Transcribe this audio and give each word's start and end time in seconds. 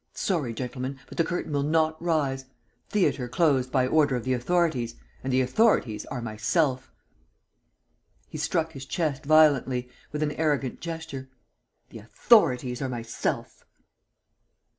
Sorry, 0.15 0.51
gentlemen, 0.51 0.99
but 1.07 1.19
the 1.19 1.23
curtain 1.23 1.53
will 1.53 1.61
not 1.61 2.01
rise. 2.01 2.45
Theatre 2.89 3.27
closed 3.27 3.71
by 3.71 3.85
order 3.85 4.15
of 4.15 4.23
the 4.23 4.33
authorities. 4.33 4.95
And 5.23 5.31
the 5.31 5.41
authorities 5.41 6.07
are 6.07 6.23
myself!" 6.23 6.91
He 8.27 8.39
struck 8.39 8.71
his 8.71 8.87
chest 8.87 9.23
violently, 9.25 9.89
with 10.11 10.23
an 10.23 10.31
arrogant 10.31 10.79
gesture: 10.81 11.29
"The 11.91 11.99
authorities 11.99 12.81
are 12.81 12.89
myself!" 12.89 13.63